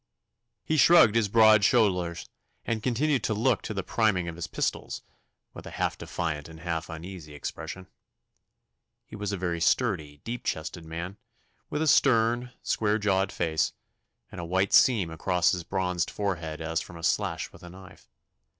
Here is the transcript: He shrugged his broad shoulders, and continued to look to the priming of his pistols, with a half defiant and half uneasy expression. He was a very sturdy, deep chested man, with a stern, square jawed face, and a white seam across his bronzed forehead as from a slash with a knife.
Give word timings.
He 0.63 0.77
shrugged 0.77 1.13
his 1.13 1.27
broad 1.27 1.63
shoulders, 1.63 2.27
and 2.65 2.81
continued 2.81 3.23
to 3.25 3.35
look 3.35 3.61
to 3.61 3.71
the 3.75 3.83
priming 3.83 4.27
of 4.27 4.35
his 4.35 4.47
pistols, 4.47 5.03
with 5.53 5.67
a 5.67 5.77
half 5.77 5.95
defiant 5.95 6.49
and 6.49 6.61
half 6.61 6.89
uneasy 6.89 7.35
expression. 7.35 7.85
He 9.05 9.15
was 9.15 9.31
a 9.31 9.37
very 9.37 9.61
sturdy, 9.61 10.17
deep 10.23 10.43
chested 10.43 10.85
man, 10.85 11.17
with 11.69 11.83
a 11.83 11.87
stern, 11.87 12.51
square 12.63 12.97
jawed 12.97 13.31
face, 13.31 13.73
and 14.31 14.41
a 14.41 14.43
white 14.43 14.73
seam 14.73 15.11
across 15.11 15.51
his 15.51 15.63
bronzed 15.63 16.09
forehead 16.09 16.61
as 16.61 16.81
from 16.81 16.97
a 16.97 17.03
slash 17.03 17.51
with 17.51 17.61
a 17.61 17.69
knife. 17.69 18.09